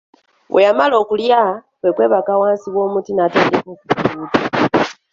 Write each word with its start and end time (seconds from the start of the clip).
Bwe 0.51 0.65
yamala 0.65 0.95
okulya 1.03 1.41
kwe 1.79 1.89
kwebaka 1.95 2.31
wansi 2.41 2.67
w'omuti 2.75 3.11
n'atandika 3.13 3.67
okufuluta. 3.73 4.37